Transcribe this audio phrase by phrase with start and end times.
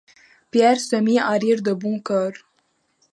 [0.49, 2.31] Pierre se mit à rire de bon cœur.